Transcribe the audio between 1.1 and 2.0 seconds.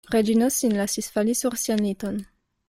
fali sur sian